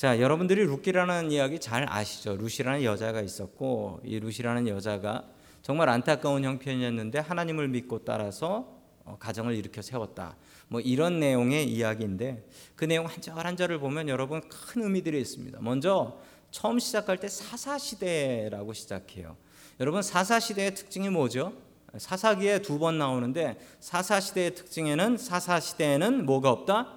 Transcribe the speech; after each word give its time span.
자, 0.00 0.18
여러분들이 0.18 0.64
룻기라는 0.64 1.30
이야기 1.30 1.58
잘 1.58 1.84
아시죠? 1.86 2.34
룻이라는 2.34 2.84
여자가 2.84 3.20
있었고 3.20 4.00
이 4.02 4.18
룻이라는 4.18 4.66
여자가 4.66 5.24
정말 5.60 5.90
안타까운 5.90 6.42
형편이었는데 6.42 7.18
하나님을 7.18 7.68
믿고 7.68 8.02
따라서 8.02 8.78
어, 9.04 9.18
가정을 9.20 9.54
일으켜 9.54 9.82
세웠다. 9.82 10.36
뭐 10.68 10.80
이런 10.80 11.20
내용의 11.20 11.70
이야기인데 11.70 12.48
그 12.76 12.86
내용 12.86 13.04
한 13.04 13.20
절 13.20 13.44
한 13.44 13.58
절을 13.58 13.78
보면 13.78 14.08
여러분 14.08 14.40
큰 14.48 14.84
의미들이 14.84 15.20
있습니다. 15.20 15.58
먼저 15.60 16.18
처음 16.50 16.78
시작할 16.78 17.18
때 17.18 17.28
사사 17.28 17.76
시대라고 17.76 18.72
시작해요. 18.72 19.36
여러분 19.80 20.00
사사 20.00 20.40
시대의 20.40 20.76
특징이 20.76 21.10
뭐죠? 21.10 21.52
사사기에 21.98 22.62
두 22.62 22.78
번 22.78 22.96
나오는데 22.96 23.58
사사 23.80 24.18
시대의 24.18 24.54
특징에는 24.54 25.18
사사 25.18 25.60
시대에는 25.60 26.24
뭐가 26.24 26.48
없다? 26.50 26.94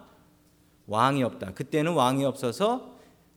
왕이 0.87 1.21
없다. 1.23 1.51
그때는 1.53 1.91
왕이 1.95 2.23
없어서 2.23 2.92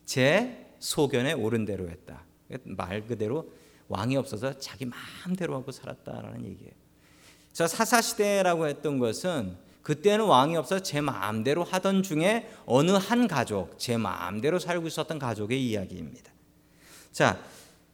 제 0.07 0.73
소견에 0.79 1.35
옳은 1.35 1.67
대로 1.67 1.91
했다. 1.91 2.25
말 2.65 3.07
그대로 3.07 3.53
왕이 3.89 4.17
없어서 4.17 4.59
자기 4.59 4.87
마음대로 4.87 5.55
하고 5.55 5.71
살았다라는 5.71 6.45
얘기예요. 6.47 6.73
자, 7.53 7.67
사사 7.67 8.01
시대라고 8.01 8.67
했던 8.67 8.99
것은 8.99 9.57
그때는 9.83 10.25
왕이 10.25 10.57
없어 10.57 10.81
제 10.81 11.01
마음대로 11.01 11.63
하던 11.63 12.03
중에 12.03 12.51
어느 12.67 12.91
한 12.91 13.29
가족, 13.29 13.79
제 13.79 13.97
마음대로 13.97 14.59
살고 14.59 14.89
있었던 14.89 15.19
가족의 15.19 15.65
이야기입니다. 15.65 16.33
자, 17.13 17.41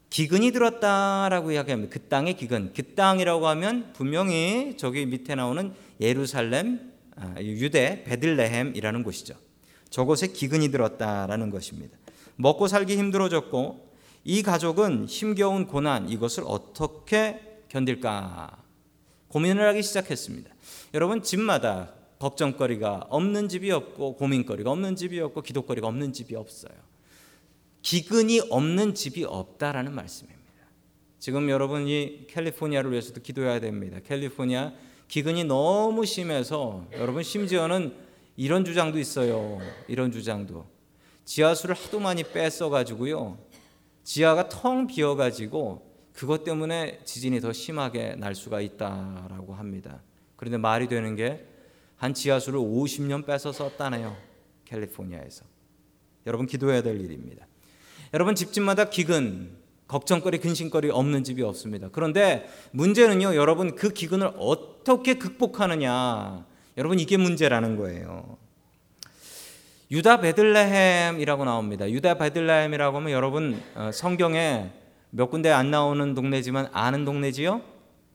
기근이 0.08 0.52
들었다라고 0.52 1.52
이야기합니다. 1.52 1.92
그 1.92 2.00
땅의 2.08 2.36
기근. 2.36 2.72
그 2.74 2.94
땅이라고 2.94 3.47
하면 3.47 3.92
분명히 3.92 4.77
저기 4.77 5.06
밑에 5.06 5.34
나오는 5.34 5.72
예루살렘, 6.00 6.92
아, 7.16 7.34
유대, 7.41 8.05
베들레헴이라는 8.05 9.02
곳이죠. 9.02 9.34
저곳에 9.91 10.28
기근이 10.28 10.70
들었다라는 10.70 11.50
것입니다. 11.50 11.97
먹고 12.42 12.66
살기 12.66 12.96
힘들어졌고 12.96 13.92
이 14.24 14.42
가족은 14.42 15.06
힘겨운 15.06 15.69
고난 15.69 16.08
이것을 16.08 16.42
어떻게 16.44 17.41
견딜까 17.69 18.58
고민을 19.28 19.66
하기 19.69 19.83
시작했습니다. 19.83 20.50
여러분 20.94 21.22
집마다 21.22 21.94
걱정거리가 22.19 23.06
없는 23.11 23.48
집이 23.48 23.70
없고 23.70 24.16
고민거리가 24.16 24.72
없는 24.72 24.97
집이 24.97 25.20
없고 25.20 25.42
기도거리가 25.42 25.86
없는 25.86 26.12
집이 26.12 26.34
없어요. 26.34 26.75
기근이 27.83 28.41
없는 28.50 28.94
집이 28.94 29.25
없다라는 29.25 29.94
말씀입니다. 29.94 30.42
지금 31.20 31.48
여러분이 31.48 32.27
캘리포니아를 32.28 32.91
위해서도 32.91 33.22
기도해야 33.22 33.61
됩니다. 33.61 34.00
캘리포니아 34.05 34.72
기근이 35.06 35.44
너무 35.44 36.05
심해서 36.05 36.86
여러분 36.92 37.22
심지어는 37.22 37.94
이런 38.36 38.64
주장도 38.64 38.98
있어요. 38.98 39.61
이런 39.86 40.11
주장도 40.11 40.72
지하수를 41.33 41.75
하도 41.75 42.00
많이 42.00 42.22
뺐어 42.25 42.69
가지고요. 42.70 43.38
지하가 44.05 44.48
텅 44.48 44.86
비어 44.86 45.14
가지고 45.14 45.91
그것 46.12 46.44
때문에 46.44 47.00
지진이 47.05 47.41
더 47.41 47.52
심하게 47.52 48.16
날 48.16 48.34
수가 48.34 48.61
있다라고 48.61 49.55
합니다. 49.55 50.03
그런데 50.36 50.58
말이 50.58 50.88
되는 50.88 51.16
게 51.16 51.53
한 52.03 52.14
지하수를 52.14 52.58
50년 52.58 53.25
뺏어 53.25 53.53
썼다네요. 53.53 54.16
캘리포니아에서. 54.64 55.44
여러분 56.27 56.48
기도해야 56.48 56.83
될 56.83 57.00
일입니다. 57.00 57.47
여러분 58.12 58.34
집집마다 58.34 58.91
기근, 58.91 59.56
걱정거리, 59.86 60.38
근심거리 60.38 60.91
없는 60.91 61.22
집이 61.22 61.44
없습니다. 61.44 61.91
그런데 61.92 62.48
문제는요, 62.72 63.36
여러분 63.36 63.77
그 63.77 63.91
기근을 63.91 64.33
어떻게 64.36 65.14
극복하느냐. 65.14 66.44
여러분 66.77 66.98
이게 66.98 67.16
문제라는 67.16 67.77
거예요. 67.77 68.36
유다 69.92 70.20
베들레헴이라고 70.20 71.44
나옵니다. 71.44 71.88
유다 71.88 72.14
베들레헴이라고 72.14 72.96
하면 72.96 73.12
여러분 73.12 73.62
어, 73.76 73.90
성경에 73.92 74.72
몇 75.10 75.30
군데 75.30 75.50
안 75.50 75.70
나오는 75.70 76.14
동네지만 76.14 76.70
아는 76.72 77.04
동네지요? 77.04 77.62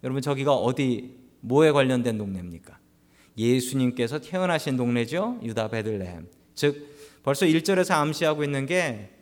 여러분 0.03 0.21
저기가 0.21 0.53
어디 0.53 1.15
뭐에 1.39 1.71
관련된 1.71 2.17
동네입니까? 2.17 2.77
예수님께서 3.37 4.19
태어나신 4.19 4.75
동네죠. 4.75 5.39
유다 5.43 5.69
베들레헴. 5.69 6.27
즉 6.55 6.95
벌써 7.23 7.45
1절에서 7.45 7.91
암시하고 7.91 8.43
있는 8.43 8.65
게 8.65 9.13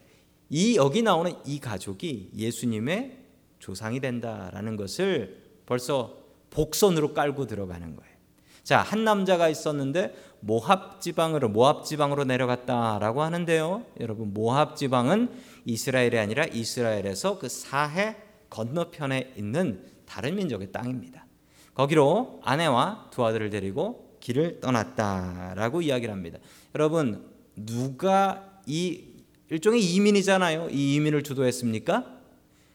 이 0.50 0.76
여기 0.76 1.02
나오는 1.02 1.34
이 1.46 1.60
가족이 1.60 2.32
예수님의 2.36 3.18
조상이 3.60 4.00
된다라는 4.00 4.76
것을 4.76 5.42
벌써 5.66 6.18
복선으로 6.52 7.14
깔고 7.14 7.48
들어가는 7.48 7.96
거예요. 7.96 8.16
자, 8.64 8.80
한 8.80 9.04
남자가 9.04 9.50
있었는데 9.50 10.16
모압 10.46 11.02
지방으로 11.02 11.50
모압 11.50 11.86
지방으로 11.86 12.24
내려갔다라고 12.24 13.24
하는데요. 13.24 13.84
여러분 14.00 14.32
모압 14.32 14.78
지방은 14.78 15.30
이스라엘이 15.66 16.20
아니라 16.20 16.46
이스라엘에서 16.46 17.40
그 17.40 17.50
사해 17.50 18.16
건너편에 18.52 19.34
있는 19.38 19.84
다른 20.06 20.36
민족의 20.36 20.72
땅입니다. 20.72 21.26
거기로 21.74 22.42
아내와 22.44 23.10
두 23.12 23.26
아들을 23.26 23.50
데리고 23.50 24.18
길을 24.20 24.60
떠났다라고 24.60 25.82
이야기를 25.82 26.14
합니다. 26.14 26.38
여러분 26.76 27.28
누가 27.56 28.62
이 28.68 29.04
일종의 29.50 29.84
이민이잖아요. 29.84 30.70
이 30.70 30.94
이민을 30.96 31.24
주도했습니까? 31.24 32.06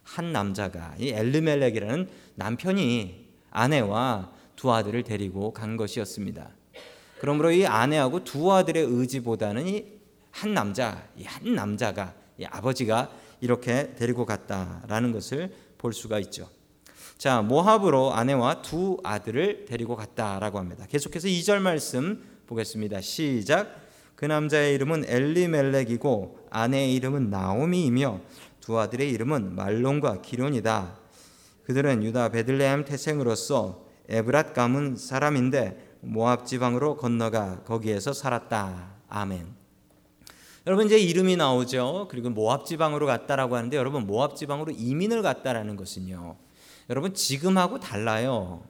한 0.02 0.32
남자가 0.32 0.96
이 0.98 1.10
엘르멜렉이라는 1.10 2.08
남편이 2.34 3.28
아내와 3.50 4.32
두 4.56 4.72
아들을 4.72 5.04
데리고 5.04 5.52
간 5.52 5.76
것이었습니다. 5.76 6.59
그러므로 7.20 7.52
이 7.52 7.66
아내하고 7.66 8.24
두 8.24 8.52
아들의 8.52 8.82
의지보다는 8.82 9.68
이 9.68 10.00
한 10.32 10.54
남자, 10.54 11.08
이 11.16 11.24
한 11.24 11.54
남자가 11.54 12.14
이 12.38 12.44
아버지가 12.44 13.10
이렇게 13.40 13.94
데리고 13.96 14.24
갔다라는 14.24 15.12
것을 15.12 15.52
볼 15.78 15.92
수가 15.92 16.18
있죠. 16.20 16.48
자, 17.18 17.42
모압으로 17.42 18.12
아내와 18.14 18.62
두 18.62 18.98
아들을 19.04 19.66
데리고 19.66 19.96
갔다라고 19.96 20.58
합니다. 20.58 20.86
계속해서 20.88 21.28
2절 21.28 21.58
말씀 21.60 22.22
보겠습니다. 22.46 23.00
시작. 23.00 23.76
그 24.16 24.24
남자의 24.24 24.74
이름은 24.74 25.04
엘리멜렉이고 25.06 26.46
아내의 26.50 26.94
이름은 26.94 27.30
나오미이며 27.30 28.20
두 28.60 28.78
아들의 28.78 29.10
이름은 29.10 29.54
말론과 29.54 30.22
기론이다. 30.22 30.98
그들은 31.64 32.02
유다 32.02 32.30
베들레헴 32.30 32.84
태생으로서 32.84 33.84
에브랏 34.08 34.54
가문 34.54 34.96
사람인데 34.96 35.89
모압 36.00 36.46
지방으로 36.46 36.96
건너가 36.96 37.62
거기에서 37.64 38.12
살았다. 38.12 38.94
아멘. 39.08 39.46
여러분 40.66 40.86
이제 40.86 40.98
이름이 40.98 41.36
나오죠. 41.36 42.08
그리고 42.10 42.30
모압 42.30 42.66
지방으로 42.66 43.06
갔다라고 43.06 43.56
하는데 43.56 43.76
여러분 43.76 44.06
모압 44.06 44.36
지방으로 44.36 44.72
이민을 44.72 45.22
갔다라는 45.22 45.76
것은요. 45.76 46.36
여러분 46.90 47.14
지금하고 47.14 47.80
달라요. 47.80 48.62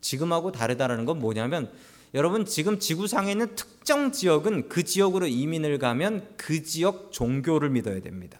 지금하고 0.00 0.52
다르다라는 0.52 1.04
건 1.04 1.18
뭐냐면 1.18 1.72
여러분 2.14 2.44
지금 2.44 2.78
지구상에 2.78 3.32
있는 3.32 3.54
특정 3.54 4.12
지역은 4.12 4.68
그 4.68 4.84
지역으로 4.84 5.26
이민을 5.26 5.78
가면 5.78 6.34
그 6.36 6.62
지역 6.62 7.10
종교를 7.12 7.70
믿어야 7.70 8.00
됩니다. 8.00 8.38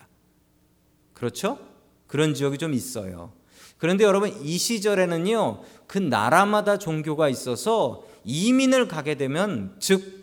그렇죠? 1.15 1.59
그런 2.07 2.35
지역이 2.35 2.59
좀 2.59 2.75
있어요. 2.75 3.33
그런데 3.79 4.05
여러분 4.05 4.31
이 4.43 4.59
시절에는요 4.59 5.63
그 5.87 5.99
나라마다 5.99 6.79
종교가 6.79 7.29
있어서 7.29 8.05
이민을 8.25 8.89
가게 8.89 9.17
되면 9.17 9.77
즉 9.79 10.23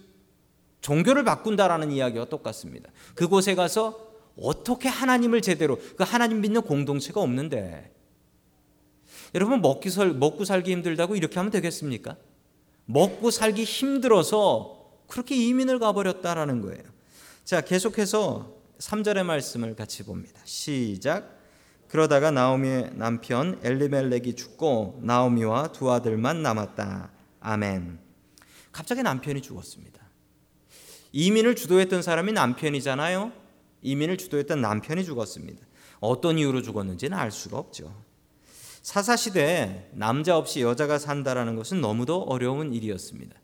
종교를 0.82 1.24
바꾼다라는 1.24 1.92
이야기와 1.92 2.26
똑같습니다. 2.26 2.90
그곳에 3.16 3.56
가서 3.56 4.08
어떻게 4.38 4.88
하나님을 4.88 5.42
제대로 5.42 5.78
그 5.98 6.04
하나님 6.04 6.42
믿는 6.42 6.62
공동체가 6.62 7.22
없는데 7.22 7.94
여러분 9.36 9.62
먹기 9.62 9.90
살 9.90 10.14
먹고 10.14 10.46
살기 10.46 10.72
힘들다고 10.72 11.16
이렇게 11.16 11.36
하면 11.36 11.52
되겠습니까? 11.52 12.16
먹고 12.86 13.32
살기 13.32 13.64
힘들어서 13.64 14.92
그렇게 15.08 15.36
이민을 15.36 15.80
가버렸다라는 15.80 16.62
거예요. 16.62 16.84
자 17.44 17.62
계속해서 17.62 18.56
3절의 18.80 19.24
말씀을 19.24 19.76
같이 19.76 20.04
봅니다. 20.04 20.40
시작. 20.46 21.38
그러다가 21.90 22.32
나오미의 22.32 22.92
남편 22.94 23.60
엘리멜렉이 23.64 24.36
죽고 24.36 25.00
나오미와 25.04 25.72
두 25.72 25.92
아들만 25.92 26.42
남았다. 26.42 27.12
아멘. 27.40 28.00
갑자기 28.72 29.04
남편이 29.04 29.42
죽었습니다. 29.42 30.00
이민을 31.12 31.56
주도했던 31.56 32.02
사람이 32.02 32.34
남편이잖아요. 32.34 33.32
이민을 33.82 34.18
주도했던 34.18 34.62
남편이 34.62 35.06
죽었습니다. 35.06 35.66
어떤 36.00 36.38
이유로 36.38 36.62
죽었는지는 36.62 37.18
알 37.18 37.32
수가 37.32 37.58
없죠. 37.58 37.94
사사 38.82 39.16
시대에 39.16 39.90
남자 39.94 40.38
없이 40.38 40.62
여자가 40.62 40.98
산다라는 41.00 41.56
것은 41.56 41.82
너무도 41.82 42.24
어려운 42.24 42.74
일이었습니다. 42.74 43.36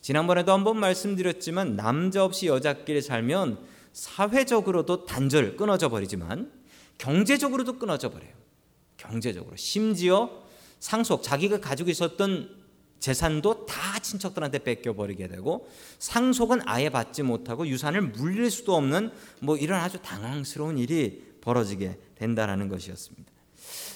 지난번에도 0.00 0.52
한번 0.52 0.78
말씀드렸지만 0.78 1.76
남자 1.76 2.24
없이 2.24 2.46
여자끼리 2.46 3.02
살면 3.02 3.58
사회적으로도 3.92 5.06
단절 5.06 5.56
끊어져 5.56 5.88
버리지만 5.88 6.52
경제적으로도 6.98 7.78
끊어져 7.78 8.10
버려요. 8.10 8.32
경제적으로 8.96 9.56
심지어 9.56 10.30
상속 10.78 11.22
자기가 11.22 11.60
가지고 11.60 11.90
있었던 11.90 12.57
재산도 12.98 13.66
다 13.66 13.98
친척들한테 14.00 14.58
뺏겨버리게 14.58 15.28
되고 15.28 15.68
상속은 15.98 16.60
아예 16.64 16.88
받지 16.88 17.22
못하고 17.22 17.66
유산을 17.66 18.02
물릴 18.02 18.50
수도 18.50 18.74
없는 18.74 19.12
뭐 19.40 19.56
이런 19.56 19.80
아주 19.80 19.98
당황스러운 20.02 20.78
일이 20.78 21.24
벌어지게 21.40 21.98
된다라는 22.16 22.68
것이었습니다. 22.68 23.30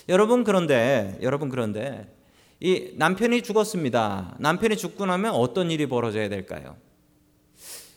여러분 0.09 0.45
그런데 0.45 1.19
여러분 1.23 1.49
그런데 1.49 2.13
이 2.61 2.93
남편이 2.97 3.43
죽었습니다. 3.43 4.37
남편이 4.39 4.77
죽고 4.77 5.07
나면 5.07 5.35
어떤 5.35 5.71
일이 5.71 5.87
벌어져야 5.87 6.29
될까요? 6.29 6.77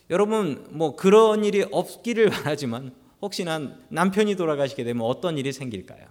여러분 0.10 0.68
뭐 0.72 0.96
그런 0.96 1.46
일이 1.46 1.66
없기를 1.72 2.30
바라지만 2.30 2.94
혹시나 3.22 3.76
남편이 3.90 4.36
돌아가시게 4.36 4.84
되면 4.84 5.06
어떤 5.06 5.38
일이 5.38 5.52
생길까요? 5.52 6.06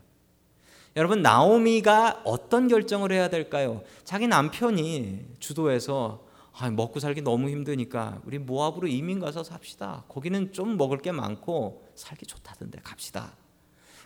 여러분 0.96 1.22
나오미가 1.22 2.22
어떤 2.24 2.68
결정을 2.68 3.10
해야 3.10 3.28
될까요? 3.28 3.82
자기 4.04 4.28
남편이 4.28 5.36
주도해서 5.40 6.24
아, 6.56 6.70
먹고 6.70 7.00
살기 7.00 7.22
너무 7.22 7.50
힘드니까 7.50 8.20
우리 8.24 8.38
모압으로 8.38 8.86
이민 8.86 9.18
가서 9.18 9.42
삽시다. 9.42 10.04
거기는 10.08 10.52
좀 10.52 10.76
먹을 10.76 10.98
게 10.98 11.10
많고 11.10 11.84
살기 11.96 12.26
좋다던데 12.26 12.78
갑시다. 12.84 13.32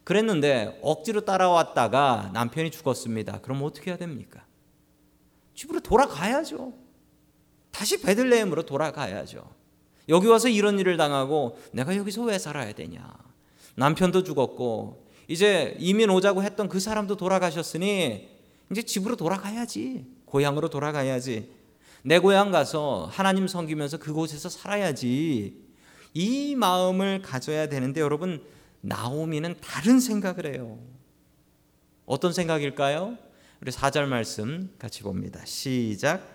그랬는데 0.05 0.79
억지로 0.83 1.27
따라왔다가 1.27 2.31
남편이 2.33 2.71
죽었습니다. 2.71 3.41
그럼 3.43 3.63
어떻게 3.65 3.91
해야 3.91 3.99
됩니까? 3.99 4.47
집으로 5.55 5.81
돌아가야죠. 5.81 6.73
다시 7.71 8.01
베들레헴으로 8.01 8.63
돌아가야죠. 8.63 9.47
여기 10.09 10.27
와서 10.27 10.49
이런 10.49 10.79
일을 10.79 10.97
당하고 10.97 11.59
내가 11.73 11.95
여기서 11.97 12.23
왜 12.23 12.39
살아야 12.39 12.73
되냐? 12.73 13.15
남편도 13.75 14.25
죽었고 14.25 15.08
이제 15.29 15.77
이민 15.79 16.09
오자고 16.11 16.43
했던 16.43 16.69
그 16.69 16.81
사람도 16.81 17.17
돌아가셨으니 17.17 18.29
이제 18.71 18.83
집으로 18.83 19.15
돌아가야지. 19.15 20.07
고향으로 20.25 20.71
돌아가야지. 20.71 21.51
내 22.03 22.19
고향 22.19 22.51
가서 22.51 23.09
하나님 23.13 23.47
섬기면서 23.47 23.99
그곳에서 23.99 24.49
살아야지. 24.49 25.55
이 26.15 26.55
마음을 26.57 27.21
가져야 27.23 27.69
되는데 27.69 28.01
여러분 28.01 28.43
나오미는 28.81 29.57
다른 29.61 30.01
생각을 30.01 30.55
해요. 30.55 30.79
어떤 32.07 32.33
생각일까요? 32.33 33.19
우리 33.61 33.71
4절 33.71 34.07
말씀 34.07 34.71
같이 34.79 35.03
봅니다. 35.03 35.41
시작. 35.45 36.27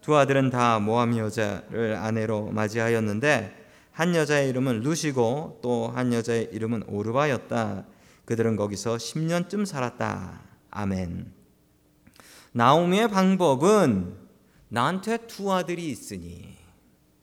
두 0.00 0.16
아들은 0.16 0.50
다 0.50 0.78
모함 0.78 1.18
여자를 1.18 1.96
아내로 1.96 2.50
맞이하였는데 2.52 3.66
한 3.90 4.14
여자의 4.14 4.48
이름은 4.50 4.80
루시고 4.80 5.58
또 5.60 5.88
한 5.88 6.12
여자의 6.12 6.50
이름은 6.52 6.84
오르바였다. 6.86 7.84
그들은 8.28 8.56
거기서 8.56 8.96
10년쯤 8.98 9.64
살았다. 9.64 10.42
아멘. 10.70 11.32
나오미의 12.52 13.08
방법은 13.08 14.18
나한테 14.68 15.26
두 15.26 15.50
아들이 15.50 15.88
있으니 15.88 16.54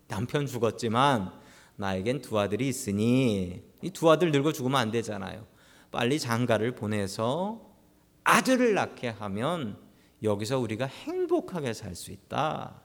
남편 0.07 0.47
죽었지만 0.47 1.31
나에겐 1.75 2.23
두 2.23 2.39
아들이 2.39 2.67
있으니 2.67 3.63
이 3.83 3.89
두 3.91 4.09
아들 4.09 4.31
늙어 4.31 4.51
죽으면 4.51 4.81
안 4.81 4.89
되잖아요. 4.89 5.45
빨리 5.91 6.19
장가를 6.19 6.73
보내서 6.73 7.61
아들을 8.23 8.73
낳게 8.73 9.09
하면 9.09 9.77
여기서 10.23 10.57
우리가 10.57 10.87
행복하게 10.87 11.73
살 11.73 11.93
수 11.93 12.11
있다. 12.11 12.81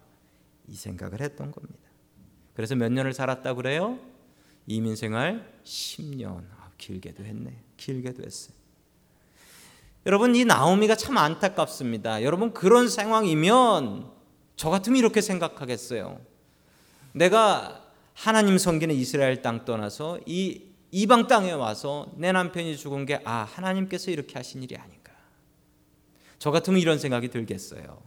이 0.69 0.75
생각을 0.75 1.23
했던 1.23 1.51
겁니다. 1.53 1.89
그래서 2.53 2.75
몇 2.75 2.93
년을 2.93 3.15
살았다 3.15 3.55
그래요? 3.55 3.99
이민 4.67 4.95
생활 4.95 5.59
10년. 5.65 6.45
아, 6.59 6.71
길게도 6.77 7.25
했네. 7.25 7.70
길게도 7.81 8.23
했어요. 8.23 8.55
여러분 10.07 10.37
이 10.37 10.45
나오미가 10.45 10.95
참 10.95 11.19
안타깝습니다. 11.19 12.23
여러분 12.23 12.53
그런 12.53 12.89
상황이면 12.89 14.11
저 14.57 14.71
같으면 14.71 14.99
이렇게 14.99 15.21
생각하겠어요. 15.21 16.21
내가 17.13 17.85
하나님 18.15 18.59
섬기는 18.59 18.95
이스라엘 18.95 19.43
땅 19.43 19.65
떠나서 19.65 20.21
이 20.27 20.63
이방 20.91 21.27
땅에 21.27 21.53
와서 21.53 22.13
내 22.17 22.33
남편이 22.33 22.77
죽은 22.77 23.07
게 23.07 23.21
아, 23.25 23.47
하나님께서 23.51 24.11
이렇게 24.11 24.35
하신 24.35 24.63
일이 24.63 24.77
아닌가. 24.77 25.13
저 26.39 26.51
같으면 26.51 26.81
이런 26.81 26.99
생각이 26.99 27.29
들겠어요. 27.29 28.03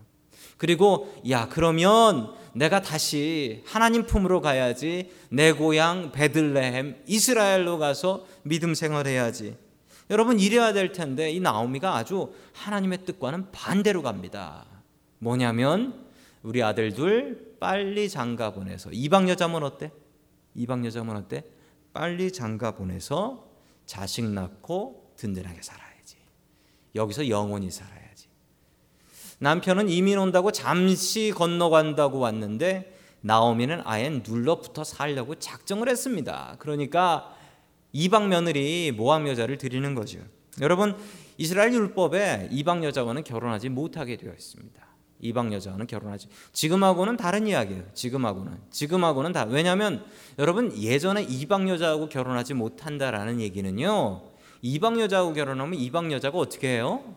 그리고 0.58 1.14
야, 1.30 1.48
그러면 1.50 2.34
내가 2.54 2.82
다시 2.82 3.64
하나님 3.66 4.06
품으로 4.06 4.42
가야지. 4.42 5.12
내 5.30 5.52
고향 5.52 6.12
베들레헴 6.12 7.04
이스라엘로 7.08 7.80
가서 7.80 8.26
믿음 8.44 8.74
생활해야지. 8.74 9.63
여러분 10.14 10.40
이래야 10.40 10.74
될 10.74 10.92
텐데 10.92 11.32
이 11.32 11.40
나오미가 11.40 11.96
아주 11.96 12.32
하나님의 12.54 13.04
뜻과는 13.04 13.52
반대로 13.52 14.04
갑니다. 14.04 14.64
뭐냐면 15.18 16.06
우리 16.44 16.62
아들 16.62 16.94
둘 16.94 17.56
빨리 17.60 18.08
장가 18.08 18.54
보내서 18.54 18.92
이방 18.92 19.28
여자면 19.28 19.64
어때? 19.64 19.92
이방 20.54 20.86
여자면 20.86 21.16
어때? 21.16 21.44
빨리 21.94 22.32
장가 22.32 22.76
보내서 22.76 23.50
자식 23.88 24.26
낳고 24.26 25.16
든든하게 25.16 25.64
살아야지. 25.64 26.18
여기서 26.94 27.28
영원히 27.30 27.72
살아야지. 27.72 28.28
남편은 29.40 29.90
이민 29.90 30.20
온다고 30.20 30.52
잠시 30.52 31.34
건너간다고 31.36 32.20
왔는데 32.20 32.96
나오미는 33.22 33.82
아예 33.84 34.10
눌러붙어 34.10 34.84
살려고 34.84 35.40
작정을 35.40 35.90
했습니다. 35.90 36.56
그러니까 36.60 37.36
이방 37.94 38.30
며느리 38.30 38.92
모함 38.92 39.28
여자를 39.28 39.58
드리는 39.58 39.96
거죠. 39.96 40.20
여러분 40.62 40.96
이스라엘 41.38 41.74
율법에 41.74 42.50
이방 42.52 42.84
여자와는 42.84 43.24
결혼하지 43.24 43.70
못하게 43.70 44.18
되어 44.18 44.34
있습니다. 44.34 44.84
이방 45.20 45.54
여자와는 45.54 45.88
결혼하지. 45.88 46.28
지금하고는 46.52 47.16
다른 47.18 47.48
이야기예요. 47.48 47.84
지금하고는 47.94 48.58
지금하고는 48.72 49.32
다. 49.32 49.46
왜냐하면 49.46 50.04
여러분 50.38 50.76
예전에 50.78 51.24
이방 51.24 51.70
여자하고 51.70 52.10
결혼하지 52.10 52.56
못한다라는 52.56 53.40
얘기는요. 53.40 54.22
이방 54.62 55.00
여자하고 55.00 55.34
결혼하면 55.34 55.76
이방 55.80 56.12
여자가 56.12 56.38
어떻게 56.38 56.76
해요? 56.76 57.16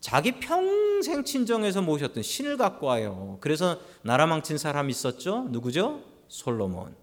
자기 0.00 0.32
평생 0.32 1.24
친정에서 1.24 1.82
모셨던 1.82 2.22
신을 2.22 2.56
갖고 2.56 2.86
와요. 2.86 3.38
그래서 3.40 3.80
나라 4.02 4.26
망친 4.26 4.58
사람 4.58 4.90
있었죠? 4.90 5.48
누구죠? 5.50 6.02
솔로몬. 6.28 6.94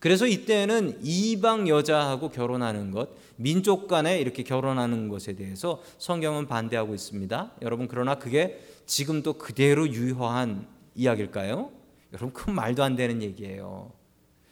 그래서 0.00 0.26
이때는 0.26 0.98
이방 1.02 1.68
여자하고 1.68 2.30
결혼하는 2.30 2.90
것, 2.90 3.10
민족 3.36 3.86
간에 3.86 4.18
이렇게 4.18 4.42
결혼하는 4.42 5.08
것에 5.08 5.34
대해서 5.34 5.82
성경은 5.98 6.46
반대하고 6.46 6.94
있습니다. 6.94 7.52
여러분 7.62 7.86
그러나 7.86 8.16
그게 8.16 8.60
지금도 8.86 9.34
그대로 9.34 9.86
유효한 9.88 10.66
이야기일까요? 10.94 11.70
여러분 12.12 12.32
그 12.32 12.50
말도 12.50 12.82
안 12.82 12.96
되는 12.96 13.22
얘기예요. 13.22 13.92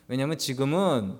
왜냐하면 0.07 0.39
지금은 0.39 1.17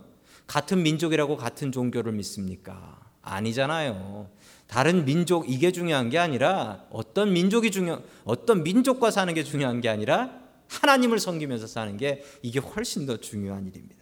같은 0.47 0.83
민족이라고 0.83 1.37
같은 1.37 1.73
종교를 1.73 2.13
믿습니까? 2.13 3.01
아니잖아요. 3.23 4.29
다른 4.67 5.05
민족 5.07 5.51
이게 5.51 5.73
중요한 5.73 6.11
게 6.11 6.19
아니라 6.19 6.85
어떤 6.91 7.33
민족이 7.33 7.71
중요 7.71 8.03
어떤 8.25 8.63
민족과 8.63 9.11
사는 9.11 9.33
게 9.33 9.43
중요한 9.43 9.81
게 9.81 9.89
아니라 9.89 10.31
하나님을 10.69 11.19
섬기면서 11.19 11.67
사는 11.67 11.97
게 11.97 12.23
이게 12.43 12.59
훨씬 12.59 13.07
더 13.07 13.17
중요한 13.17 13.67
일입니다. 13.67 13.98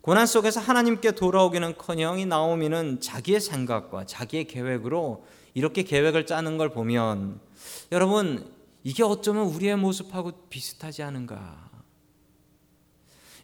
고난 0.00 0.26
속에서 0.26 0.60
하나님께 0.60 1.12
돌아오기는커녕 1.12 2.18
이 2.20 2.26
나오미는 2.26 3.00
자기의 3.00 3.40
생각과 3.40 4.06
자기의 4.06 4.44
계획으로 4.46 5.26
이렇게 5.52 5.82
계획을 5.82 6.24
짜는 6.26 6.56
걸 6.56 6.70
보면 6.70 7.40
여러분 7.92 8.50
이게 8.82 9.02
어쩌면 9.02 9.44
우리의 9.46 9.76
모습하고 9.76 10.32
비슷하지 10.48 11.02
않은가? 11.02 11.68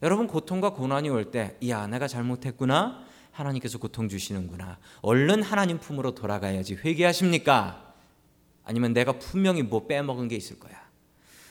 여러분 0.03 0.27
고통과 0.27 0.71
고난이 0.71 1.09
올 1.11 1.31
때, 1.31 1.57
야 1.69 1.87
내가 1.87 2.09
잘못했구나. 2.09 3.05
하나님께서 3.33 3.77
고통 3.77 4.09
주시는구나. 4.09 4.79
얼른 5.03 5.43
하나님 5.43 5.79
품으로 5.79 6.15
돌아가야지. 6.15 6.75
회개하십니까? 6.77 7.95
아니면 8.65 8.95
내가 8.95 9.13
분명히 9.19 9.63
뭐 9.63 9.87
빼먹은 9.87 10.29
게 10.29 10.37
있을 10.37 10.59
거야. 10.59 10.75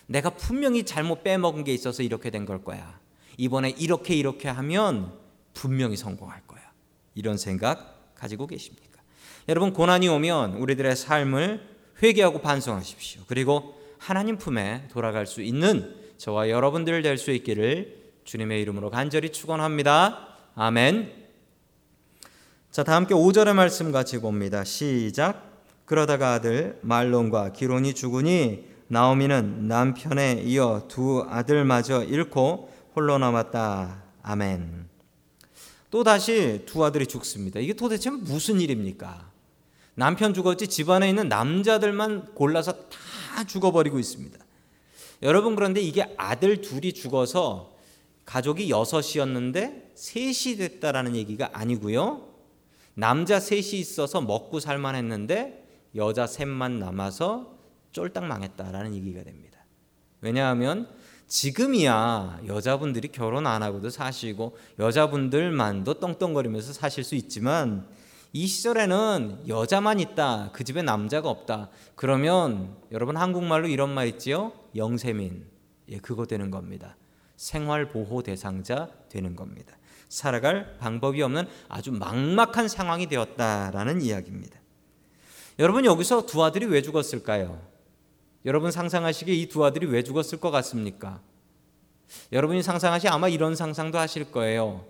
내가 0.07 0.31
분명히 0.31 0.83
잘못 0.83 1.23
빼먹은 1.23 1.63
게 1.63 1.73
있어서 1.73 2.01
이렇게 2.01 2.31
된 2.31 2.45
걸 2.45 2.63
거야. 2.63 2.99
이번에 3.37 3.71
이렇게 3.71 4.15
이렇게 4.15 4.47
하면 4.49 5.13
분명히 5.53 5.97
성공할 5.97 6.41
거야. 6.47 6.61
이런 7.13 7.37
생각 7.37 8.13
가지고 8.15 8.47
계십니까? 8.47 9.01
여러분 9.47 9.73
고난이 9.73 10.07
오면 10.07 10.55
우리들의 10.55 10.95
삶을 10.95 11.75
회개하고 12.01 12.41
반성하십시오. 12.41 13.23
그리고 13.27 13.79
하나님 13.97 14.37
품에 14.37 14.87
돌아갈 14.91 15.25
수 15.25 15.41
있는 15.41 15.95
저와 16.17 16.49
여러분들 16.49 17.01
될 17.01 17.17
수 17.17 17.31
있기를 17.31 18.03
주님의 18.25 18.61
이름으로 18.61 18.89
간절히 18.89 19.31
축원합니다. 19.31 20.27
아멘. 20.55 21.11
자, 22.71 22.83
다 22.83 22.95
함께 22.95 23.13
5절의 23.13 23.53
말씀 23.53 23.91
같이 23.91 24.19
봅니다. 24.19 24.63
시작. 24.63 25.63
그러다가 25.85 26.33
아들 26.33 26.79
말론과 26.81 27.53
기론이 27.53 27.93
죽으니 27.93 28.65
나오미는 28.87 29.67
남편에 29.67 30.41
이어 30.43 30.85
두 30.87 31.25
아들마저 31.29 32.03
잃고 32.03 32.71
홀로 32.95 33.17
남았다. 33.17 34.03
아멘. 34.23 34.87
또 35.91 36.03
다시 36.03 36.63
두 36.65 36.83
아들이 36.85 37.05
죽습니다. 37.05 37.59
이게 37.59 37.73
도대체 37.73 38.09
무슨 38.09 38.61
일입니까? 38.61 39.31
남편 39.95 40.33
죽었지 40.33 40.67
집안에 40.67 41.09
있는 41.09 41.27
남자들만 41.27 42.35
골라서 42.35 42.73
다다 42.73 43.43
죽어버리고 43.47 43.99
있습니다. 43.99 44.37
여러분 45.23 45.55
그런데 45.55 45.81
이게 45.81 46.13
아들 46.17 46.61
둘이 46.61 46.93
죽어서 46.93 47.73
가족이 48.25 48.69
여섯이었는데 48.69 49.91
셋이 49.95 50.57
됐다라는 50.57 51.15
얘기가 51.15 51.49
아니고요. 51.53 52.33
남자 52.93 53.39
셋이 53.39 53.79
있어서 53.79 54.21
먹고 54.21 54.61
살만 54.61 54.95
했는데 54.95 55.67
여자 55.95 56.27
셋만 56.27 56.79
남아서 56.79 57.57
쫄딱 57.91 58.25
망했다라는 58.25 58.95
얘기가 58.95 59.23
됩니다. 59.23 59.65
왜냐하면 60.21 60.89
지금이야 61.27 62.41
여자분들이 62.47 63.07
결혼 63.07 63.47
안 63.47 63.63
하고도 63.63 63.89
사시고 63.89 64.57
여자분들만도 64.79 65.95
떵떵거리면서 65.95 66.73
사실 66.73 67.03
수 67.03 67.15
있지만 67.15 67.87
이 68.31 68.47
시절에는 68.47 69.47
여자만 69.47 69.99
있다. 69.99 70.49
그 70.51 70.63
집에 70.63 70.81
남자가 70.81 71.29
없다. 71.29 71.69
그러면 71.95 72.75
여러분 72.91 73.15
한국말로 73.15 73.67
이런 73.67 73.93
말 73.93 74.07
있지요? 74.07 74.51
영세민. 74.75 75.45
예, 75.89 75.99
그거 75.99 76.25
되는 76.25 76.51
겁니다. 76.51 76.97
생활 77.37 77.89
보호 77.89 78.21
대상자 78.21 78.89
되는 79.09 79.35
겁니다. 79.35 79.77
살아갈 80.09 80.77
방법이 80.79 81.21
없는 81.21 81.47
아주 81.69 81.91
막막한 81.91 82.67
상황이 82.67 83.07
되었다라는 83.07 84.01
이야기입니다. 84.01 84.59
여러분 85.59 85.85
여기서 85.85 86.25
두 86.25 86.43
아들이 86.43 86.65
왜 86.65 86.81
죽었을까요? 86.81 87.74
여러분 88.45 88.71
상상하시기에 88.71 89.33
이 89.35 89.47
두 89.47 89.65
아들이 89.65 89.87
왜 89.87 90.03
죽었을 90.03 90.39
것 90.39 90.51
같습니까? 90.51 91.21
여러분이 92.31 92.61
상상하시 92.61 93.07
아마 93.07 93.27
이런 93.27 93.55
상상도 93.55 93.97
하실 93.97 94.31
거예요. 94.31 94.85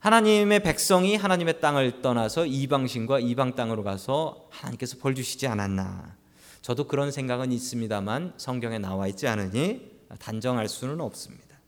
하나님의 0.00 0.62
백성이 0.62 1.16
하나님의 1.16 1.60
땅을 1.60 2.02
떠나서 2.02 2.44
이방신과 2.44 3.20
이방 3.20 3.54
땅으로 3.54 3.82
가서 3.84 4.48
하나님께서 4.50 4.98
벌 5.00 5.14
주시지 5.14 5.46
않았나. 5.46 6.14
저도 6.60 6.86
그런 6.88 7.10
생각은 7.10 7.52
있습니다만 7.52 8.34
성경에 8.36 8.78
나와 8.78 9.06
있지 9.08 9.26
않으니 9.26 9.90
단정할 10.18 10.68
수는 10.68 11.00
없습니다. 11.00 11.58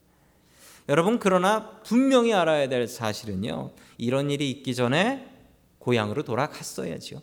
여러분 0.90 1.18
그러나 1.18 1.80
분명히 1.80 2.34
알아야 2.34 2.68
될 2.68 2.86
사실은요. 2.86 3.70
이런 3.96 4.30
일이 4.30 4.50
있기 4.50 4.74
전에 4.74 5.30
고향으로 5.78 6.22
돌아갔어야죠. 6.22 7.22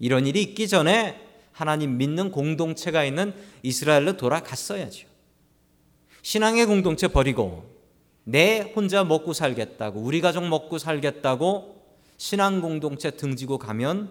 이런 0.00 0.26
일이 0.26 0.42
있기 0.42 0.66
전에 0.66 1.25
하나님 1.56 1.96
믿는 1.96 2.32
공동체가 2.32 3.02
있는 3.06 3.32
이스라엘로 3.62 4.18
돌아갔어야죠. 4.18 5.08
신앙의 6.20 6.66
공동체 6.66 7.08
버리고 7.08 7.64
내 8.24 8.60
혼자 8.76 9.04
먹고 9.04 9.32
살겠다고 9.32 10.00
우리 10.00 10.20
가족 10.20 10.46
먹고 10.46 10.76
살겠다고 10.76 11.82
신앙 12.18 12.60
공동체 12.60 13.10
등지고 13.10 13.56
가면 13.56 14.10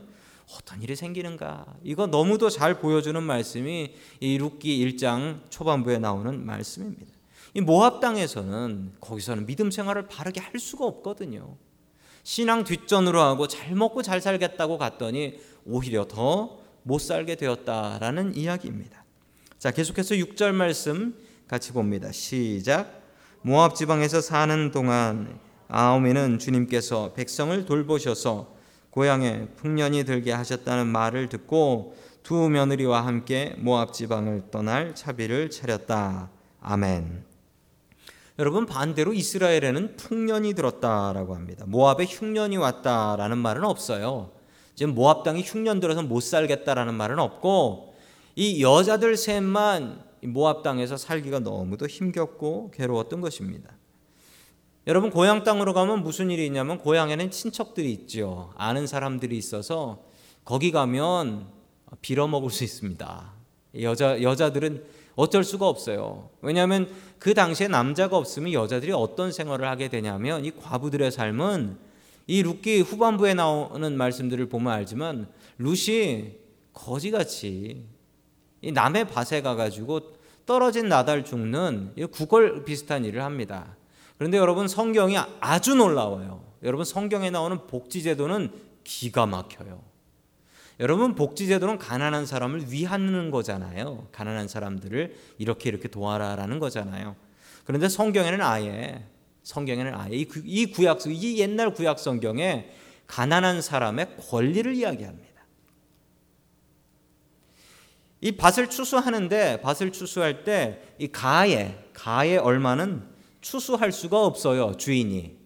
어떤 0.56 0.82
일이 0.82 0.96
생기는가? 0.96 1.68
이거 1.84 2.08
너무도 2.08 2.50
잘 2.50 2.80
보여주는 2.80 3.22
말씀이 3.22 3.94
이 4.22 4.38
룻기 4.40 4.84
1장 4.84 5.42
초반부에 5.52 6.00
나오는 6.00 6.44
말씀입니다. 6.44 7.14
이 7.54 7.62
모압 7.62 8.02
땅에서는 8.02 8.94
거기서는 9.00 9.46
믿음 9.46 9.70
생활을 9.70 10.08
바르게 10.08 10.40
할 10.40 10.60
수가 10.60 10.84
없거든요. 10.86 11.58
신앙 12.24 12.64
뒷전으로 12.64 13.22
하고 13.22 13.48
잘 13.48 13.76
먹고 13.76 14.02
잘 14.02 14.20
살겠다고 14.20 14.80
갔더니 14.80 15.40
오히려 15.64 16.08
더 16.08 16.65
못 16.88 17.00
살게 17.00 17.34
되었다라는 17.36 18.36
이야기입니다. 18.36 19.04
자, 19.58 19.72
계속해서 19.72 20.14
6절 20.16 20.52
말씀 20.52 21.16
같이 21.48 21.72
봅니다. 21.72 22.12
시작. 22.12 23.02
모압 23.42 23.76
지방에서 23.76 24.22
사는 24.22 24.70
동안 24.70 25.40
아오미는 25.68 26.38
주님께서 26.38 27.14
백성을 27.14 27.66
돌보셔서 27.66 28.54
고향에 28.92 29.48
풍년이 29.56 30.04
들게 30.04 30.32
하셨다는 30.32 30.86
말을 30.86 31.28
듣고 31.30 31.96
두 32.22 32.50
며느리와 32.50 33.04
함께 33.04 33.56
모압 33.58 33.92
지방을 33.92 34.52
떠날 34.52 34.94
차비를 34.94 35.50
차렸다. 35.50 36.30
아멘. 36.62 37.24
여러분 38.38 38.68
반대로 38.68 39.12
이스라엘에는 39.12 39.98
풍년이 39.98 40.54
들었다라고 40.54 41.34
합니다. 41.34 41.66
모압에 41.68 42.06
흉년이 42.06 42.58
왔다라는 42.58 43.40
말은 43.40 43.64
없어요. 43.64 44.35
지금 44.76 44.94
모압 44.94 45.24
땅이 45.24 45.42
흉년 45.42 45.80
들어서 45.80 46.04
못 46.04 46.22
살겠다라는 46.22 46.94
말은 46.94 47.20
없고 47.20 47.96
이 48.36 48.62
여자들 48.62 49.16
셋만 49.18 50.04
모압 50.22 50.64
땅에서 50.64 50.98
살기가 50.98 51.40
너무도 51.40 51.88
힘겹고 51.88 52.72
괴로웠던 52.72 53.22
것입니다. 53.22 53.72
여러분 54.88 55.10
고향 55.10 55.44
땅으로 55.44 55.74
가면 55.74 56.04
무슨 56.04 56.30
일이 56.30 56.46
있냐면 56.46 56.78
고향에는 56.78 57.32
친척들이 57.32 57.92
있죠. 57.92 58.52
아는 58.56 58.86
사람들이 58.86 59.36
있어서 59.38 60.04
거기 60.44 60.72
가면 60.72 61.48
빌어 62.02 62.28
먹을 62.28 62.52
수 62.52 62.64
있습니다. 62.64 63.34
여자 63.82 64.22
여자들은 64.22 64.84
어쩔 65.16 65.44
수가 65.44 65.68
없어요. 65.68 66.30
왜냐하면 66.42 66.90
그 67.18 67.34
당시에 67.34 67.68
남자가 67.68 68.18
없으면 68.18 68.54
여자들이 68.54 68.92
어떤 68.92 69.32
생활을 69.32 69.68
하게 69.68 69.88
되냐면 69.88 70.46
이 70.46 70.52
과부들의 70.52 71.12
삶은 71.12 71.78
이 72.28 72.42
룻기 72.42 72.82
후반부에 72.82 73.34
나오는 73.34 73.98
말씀들을 73.98 74.48
보면 74.50 74.74
알지만 74.74 75.28
룻이 75.58 76.34
거지같이 76.74 77.86
이 78.62 78.72
남의 78.72 79.08
밭에 79.08 79.42
가가지고 79.42 80.14
떨어진 80.46 80.90
나달 80.90 81.24
죽는 81.24 81.94
구걸 82.12 82.66
비슷한 82.66 83.06
일을 83.06 83.24
합니다. 83.24 83.76
그런데 84.18 84.38
여러분 84.38 84.68
성경이 84.68 85.18
아주 85.40 85.76
놀라워요. 85.76 86.44
여러분 86.64 86.86
성경에 86.86 87.30
나오는 87.30 87.68
복지제도는 87.68 88.52
기가 88.84 89.26
막혀요. 89.26 89.82
여러분 90.80 91.16
복지제도는 91.16 91.78
가난한 91.78 92.26
사람을 92.26 92.72
위하는 92.72 93.32
거잖아요. 93.32 94.08
가난한 94.12 94.48
사람들을 94.48 95.16
이렇게 95.38 95.70
이렇게 95.70 95.88
도와라라는 95.88 96.60
거잖아요. 96.60 97.16
그런데 97.66 97.88
성경에는 97.88 98.42
아예 98.42 99.06
성경에는 99.46 99.94
아예 99.94 100.26
이 100.44 100.66
구약 100.66 101.06
이 101.06 101.40
옛날 101.40 101.74
구약 101.74 102.00
성경에 102.00 102.68
가난한 103.08 103.62
사람의 103.62 104.18
권리를 104.18 104.74
이야기합니다. 104.74 105.46
이 108.22 108.32
밭을 108.32 108.70
추수하는데 108.70 109.62
밭을 109.62 109.92
추수할 109.92 110.44
때 110.44 110.82
이 110.98 111.08
가에 111.08 111.78
가의 111.94 112.38
얼마는 112.38 113.04
추수할 113.42 113.92
수가 113.92 114.26
없어요 114.26 114.76
주인이 114.78 115.38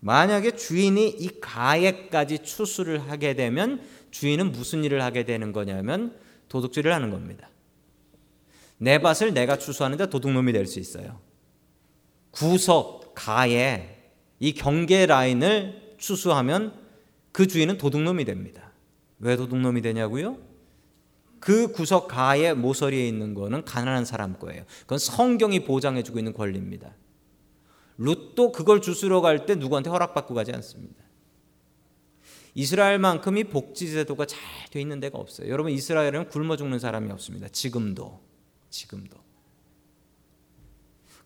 만약에 0.00 0.52
주인이 0.52 1.08
이 1.08 1.40
가에까지 1.40 2.44
추수를 2.44 3.10
하게 3.10 3.34
되면 3.34 3.82
주인은 4.12 4.52
무슨 4.52 4.84
일을 4.84 5.02
하게 5.02 5.24
되는 5.24 5.52
거냐면 5.52 6.16
도둑질을 6.48 6.94
하는 6.94 7.10
겁니다. 7.10 7.50
내 8.76 9.00
밭을 9.00 9.34
내가 9.34 9.58
추수하는데 9.58 10.08
도둑놈이 10.08 10.52
될 10.52 10.66
수 10.66 10.78
있어요. 10.78 11.18
구석 12.30 12.97
가에 13.18 13.96
이 14.38 14.52
경계 14.52 15.06
라인을 15.06 15.96
추수하면 15.98 16.72
그 17.32 17.48
주인은 17.48 17.76
도둑놈이 17.76 18.24
됩니다. 18.24 18.70
왜 19.18 19.36
도둑놈이 19.36 19.82
되냐고요? 19.82 20.38
그 21.40 21.72
구석 21.72 22.06
가의 22.06 22.54
모서리에 22.54 23.06
있는 23.08 23.34
거는 23.34 23.64
가난한 23.64 24.04
사람 24.04 24.38
거예요. 24.38 24.64
그건 24.82 24.98
성경이 24.98 25.64
보장해 25.64 26.04
주고 26.04 26.18
있는 26.18 26.32
권리입니다. 26.32 26.94
룻도 27.98 28.52
그걸 28.52 28.80
주스러 28.80 29.20
갈 29.20 29.46
때 29.46 29.56
누구한테 29.56 29.90
허락받고 29.90 30.34
가지 30.34 30.52
않습니다. 30.52 31.02
이스라엘만큼이 32.54 33.44
복지 33.44 33.90
제도가 33.90 34.26
잘 34.26 34.38
돼 34.70 34.80
있는 34.80 35.00
데가 35.00 35.18
없어요. 35.18 35.48
여러분 35.48 35.72
이스라엘은 35.72 36.28
굶어 36.28 36.56
죽는 36.56 36.78
사람이 36.78 37.10
없습니다. 37.10 37.48
지금도 37.48 38.20
지금도 38.70 39.16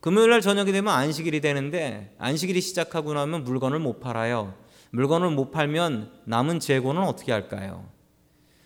금요일 0.02 0.30
날 0.30 0.40
저녁이 0.40 0.72
되면 0.72 0.92
안식일이 0.92 1.40
되는데 1.40 2.12
안식일이 2.18 2.60
시작하고 2.60 3.14
나면 3.14 3.44
물건을 3.44 3.78
못 3.78 4.00
팔아요. 4.00 4.52
물건을 4.90 5.30
못 5.30 5.52
팔면 5.52 6.22
남은 6.24 6.58
재고는 6.58 7.02
어떻게 7.02 7.30
할까요? 7.30 7.88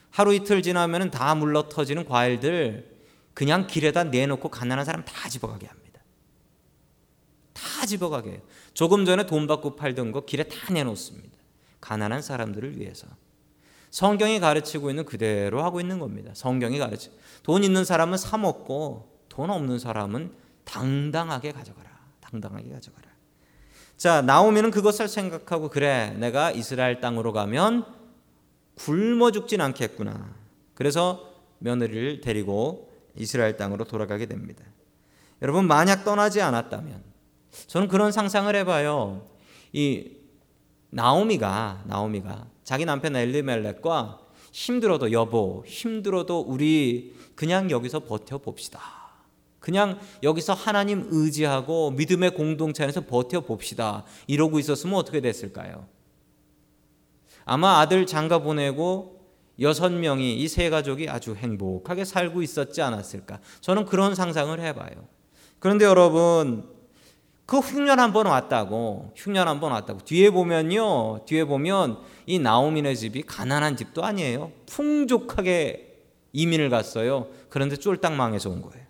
하루 0.09 0.33
이틀 0.33 0.63
지나면 0.63 1.11
다 1.11 1.35
물러 1.35 1.69
터지는 1.69 2.07
과일들 2.07 2.91
그냥 3.35 3.67
길에다 3.67 4.05
내놓고 4.05 4.49
가난한 4.49 4.87
사람 4.87 5.05
다 5.05 5.29
집어가게 5.29 5.67
합니다. 5.67 6.01
다 7.53 7.85
집어가게 7.85 8.31
해요. 8.31 8.41
조금 8.73 9.05
전에 9.05 9.27
돈 9.27 9.47
받고 9.47 9.77
팔던 9.77 10.13
거 10.13 10.25
길에 10.25 10.45
다 10.45 10.73
내놓습니다. 10.73 11.37
가난한 11.83 12.23
사람들을 12.23 12.79
위해서. 12.79 13.07
성경이 13.91 14.41
가르치고 14.41 14.89
있는 14.89 15.05
그대로 15.05 15.63
하고 15.63 15.83
있는 15.83 15.99
겁니다. 15.99 16.33
성경이 16.35 16.79
가르치. 16.79 17.11
돈 17.43 17.63
있는 17.63 17.85
사람은 17.85 18.17
사 18.17 18.39
먹고 18.39 19.21
돈 19.29 19.51
없는 19.51 19.79
사람은 19.79 20.46
당당하게 20.67 21.53
가져가라. 21.53 21.89
당당하게 22.21 22.69
가져가라. 22.71 23.09
자, 23.97 24.21
나오면은 24.21 24.71
그것을 24.71 25.09
생각하고 25.09 25.71
그래. 25.71 26.15
내가 26.19 26.51
이스라엘 26.51 27.01
땅으로 27.01 27.33
가면 27.33 27.87
굶어 28.75 29.31
죽진 29.31 29.63
않겠구나. 29.63 30.35
그래서 30.75 31.33
며느리를 31.61 32.21
데리고 32.21 32.93
이스라엘 33.15 33.57
땅으로 33.57 33.85
돌아가게 33.85 34.27
됩니다. 34.27 34.63
여러분 35.41 35.67
만약 35.67 36.05
떠나지 36.05 36.43
않았다면 36.43 37.03
저는 37.67 37.89
그런 37.89 38.13
상상을 38.13 38.55
해 38.55 38.65
봐요. 38.65 39.27
이 39.73 40.11
나오미가 40.91 41.85
나오미가 41.87 42.47
자기 42.65 42.85
남편 42.85 43.17
엘리멜렉과 43.17 44.21
힘들어도 44.53 45.13
여보, 45.13 45.65
힘들어도 45.67 46.41
우리 46.41 47.15
그냥 47.35 47.71
여기서 47.71 48.01
버텨 48.01 48.39
봅시다. 48.39 49.06
그냥 49.61 49.99
여기서 50.23 50.53
하나님 50.53 51.07
의지하고 51.11 51.91
믿음의 51.93 52.35
공동체 52.35 52.83
안에서 52.85 53.01
버텨 53.03 53.41
봅시다. 53.41 54.05
이러고 54.27 54.59
있었으면 54.59 54.97
어떻게 54.97 55.21
됐을까요? 55.21 55.87
아마 57.45 57.79
아들 57.81 58.07
장가 58.07 58.39
보내고 58.41 59.17
여섯 59.61 59.91
명이 59.91 60.35
이 60.37 60.49
세 60.49 60.69
가족이 60.71 61.09
아주 61.09 61.35
행복하게 61.35 62.05
살고 62.05 62.43
있었지 62.43 62.83
않았을까? 62.83 63.41
저는 63.61 63.87
그런 63.87 64.15
상상을 64.15 64.59
해봐요. 64.61 64.91
그런데 65.59 65.85
여러분 65.85 66.69
그 67.47 67.59
흉년 67.59 67.99
한 68.01 68.13
번 68.13 68.27
왔다고 68.27 69.13
흉년 69.17 69.49
한 69.49 69.61
번 69.61 69.73
왔다고 69.73 70.01
뒤에 70.01 70.31
보면요 70.31 71.25
뒤에 71.27 71.45
보면 71.45 71.99
이 72.27 72.39
나오미네 72.41 72.95
집이 72.97 73.23
가난한 73.23 73.77
집도 73.77 74.05
아니에요 74.05 74.51
풍족하게 74.67 75.95
이민을 76.33 76.69
갔어요 76.71 77.29
그런데 77.49 77.77
쫄딱 77.77 78.15
망해서 78.15 78.51
온 78.51 78.63
거예요 78.63 78.85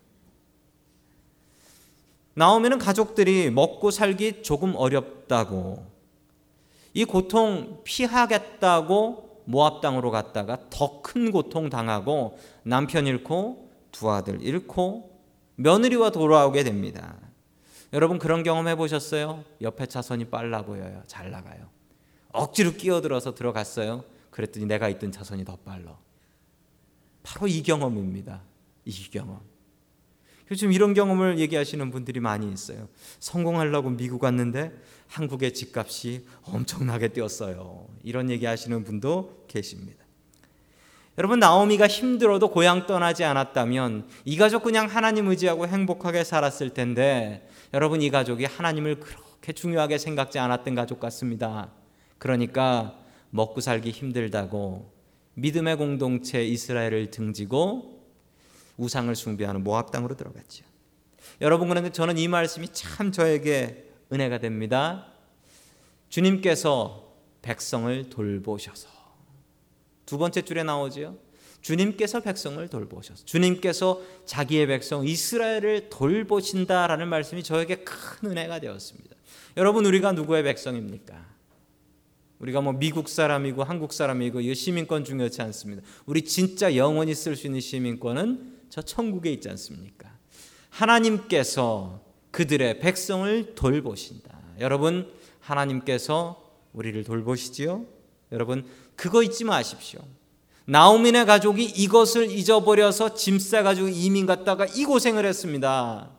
나오미는 2.36 2.78
가족들이 2.78 3.50
먹고 3.50 3.90
살기 3.90 4.42
조금 4.42 4.74
어렵다고 4.76 5.86
이 6.92 7.04
고통 7.06 7.80
피하겠다고 7.82 9.44
모압 9.46 9.80
땅으로 9.80 10.10
갔다가 10.10 10.58
더 10.70 11.00
큰 11.02 11.30
고통 11.30 11.70
당하고 11.70 12.38
남편 12.62 13.06
잃고 13.06 13.70
두 13.90 14.10
아들 14.10 14.42
잃고 14.42 15.18
며느리와 15.54 16.10
돌아오게 16.10 16.62
됩니다. 16.62 17.16
여러분 17.94 18.18
그런 18.18 18.42
경험 18.42 18.68
해 18.68 18.74
보셨어요? 18.74 19.42
옆에 19.62 19.86
차선이 19.86 20.26
빨라 20.26 20.62
보여요. 20.62 21.02
잘 21.06 21.30
나가요. 21.30 21.70
억지로 22.32 22.72
끼어들어서 22.72 23.34
들어갔어요. 23.34 24.04
그랬더니 24.30 24.66
내가 24.66 24.90
있던 24.90 25.10
차선이 25.10 25.44
더 25.46 25.56
빨라. 25.56 25.96
바로 27.22 27.46
이 27.46 27.62
경험입니다. 27.62 28.42
이 28.84 28.92
경험. 29.10 29.40
요즘 30.50 30.72
이런 30.72 30.94
경험을 30.94 31.38
얘기하시는 31.38 31.90
분들이 31.90 32.20
많이 32.20 32.50
있어요. 32.52 32.88
성공하려고 33.18 33.90
미국 33.90 34.22
왔는데 34.22 34.72
한국의 35.08 35.54
집값이 35.54 36.26
엄청나게 36.42 37.08
뛰었어요. 37.08 37.88
이런 38.02 38.30
얘기 38.30 38.46
하시는 38.46 38.84
분도 38.84 39.44
계십니다. 39.48 40.04
여러분 41.18 41.38
나오미가 41.38 41.86
힘들어도 41.86 42.50
고향 42.50 42.86
떠나지 42.86 43.24
않았다면 43.24 44.06
이 44.26 44.36
가족 44.36 44.62
그냥 44.62 44.86
하나님 44.86 45.28
의지하고 45.28 45.66
행복하게 45.66 46.24
살았을 46.24 46.70
텐데 46.70 47.48
여러분 47.72 48.02
이 48.02 48.10
가족이 48.10 48.44
하나님을 48.44 49.00
그렇게 49.00 49.52
중요하게 49.52 49.96
생각지 49.96 50.38
않았던 50.38 50.74
가족 50.74 51.00
같습니다. 51.00 51.72
그러니까 52.18 52.98
먹고 53.30 53.60
살기 53.60 53.90
힘들다고 53.90 54.92
믿음의 55.34 55.76
공동체 55.76 56.44
이스라엘을 56.44 57.10
등지고 57.10 57.95
우상을 58.76 59.14
숭배하는 59.14 59.64
모압 59.64 59.90
땅으로 59.90 60.16
들어갔죠. 60.16 60.64
여러분 61.40 61.68
그런데 61.68 61.90
저는 61.90 62.18
이 62.18 62.28
말씀이 62.28 62.68
참 62.72 63.12
저에게 63.12 63.90
은혜가 64.12 64.38
됩니다. 64.38 65.06
주님께서 66.08 67.12
백성을 67.42 68.08
돌보셔서 68.10 68.88
두 70.04 70.18
번째 70.18 70.42
줄에 70.42 70.62
나오지요. 70.62 71.16
주님께서 71.60 72.20
백성을 72.20 72.66
돌보셔서 72.68 73.24
주님께서 73.24 74.00
자기의 74.24 74.68
백성 74.68 75.04
이스라엘을 75.04 75.90
돌보신다라는 75.90 77.08
말씀이 77.08 77.42
저에게 77.42 77.76
큰 77.76 78.30
은혜가 78.30 78.60
되었습니다. 78.60 79.16
여러분 79.56 79.84
우리가 79.84 80.12
누구의 80.12 80.44
백성입니까? 80.44 81.26
우리가 82.38 82.60
뭐 82.60 82.72
미국 82.72 83.08
사람이고 83.08 83.64
한국 83.64 83.92
사람이고 83.92 84.42
이 84.42 84.54
시민권 84.54 85.04
중요치 85.04 85.42
않습니다. 85.42 85.82
우리 86.04 86.22
진짜 86.22 86.76
영원히 86.76 87.14
쓸 87.14 87.34
수 87.34 87.46
있는 87.46 87.60
시민권은 87.60 88.55
저 88.70 88.82
천국에 88.82 89.32
있지 89.32 89.48
않습니까? 89.50 90.10
하나님께서 90.70 92.00
그들의 92.30 92.80
백성을 92.80 93.54
돌보신다. 93.54 94.38
여러분 94.60 95.10
하나님께서 95.40 96.42
우리를 96.72 97.04
돌보시지요? 97.04 97.86
여러분 98.32 98.66
그거 98.94 99.22
잊지 99.22 99.44
마십시오. 99.44 100.00
나오민의 100.66 101.26
가족이 101.26 101.64
이것을 101.64 102.30
잊어버려서 102.30 103.14
짐 103.14 103.38
싸가지고 103.38 103.88
이민 103.88 104.26
갔다가 104.26 104.66
이 104.66 104.84
고생을 104.84 105.24
했습니다. 105.24 106.10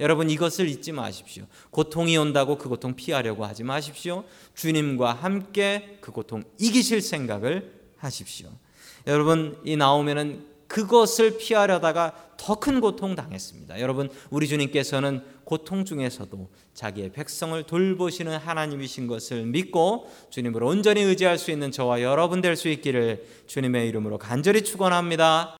여러분 0.00 0.30
이것을 0.30 0.68
잊지 0.68 0.92
마십시오. 0.92 1.44
고통이 1.70 2.16
온다고 2.16 2.56
그 2.56 2.70
고통 2.70 2.96
피하려고 2.96 3.44
하지 3.44 3.62
마십시오. 3.62 4.24
주님과 4.54 5.12
함께 5.12 5.98
그 6.00 6.10
고통 6.10 6.42
이기실 6.58 7.02
생각을 7.02 7.80
하십시오. 7.98 8.48
여러분 9.06 9.58
이 9.64 9.76
나오면은 9.76 10.49
그것을 10.70 11.36
피하려다가 11.36 12.14
더 12.36 12.54
큰 12.60 12.80
고통 12.80 13.14
당했습니다. 13.14 13.80
여러분 13.80 14.08
우리 14.30 14.46
주님께서는 14.48 15.22
고통 15.44 15.84
중에서도 15.84 16.48
자기의 16.74 17.12
백성을 17.12 17.60
돌보시는 17.64 18.36
하나님이신 18.38 19.06
것을 19.06 19.46
믿고 19.46 20.08
주님을 20.30 20.62
온전히 20.62 21.02
의지할 21.02 21.38
수 21.38 21.50
있는 21.50 21.70
저와 21.70 22.02
여러분 22.02 22.40
될 22.40 22.56
수 22.56 22.68
있기를 22.68 23.24
주님의 23.46 23.88
이름으로 23.88 24.18
간절히 24.18 24.62
축원합니다. 24.62 25.48